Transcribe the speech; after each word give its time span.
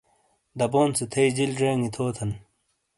دَبون 0.57 0.89
سے 0.97 1.05
تھئیی 1.11 1.29
جِیل 1.35 1.51
جیگی 1.59 1.89
تھوتھن! 1.95 2.29